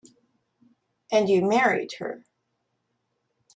[1.11, 2.23] And you married her.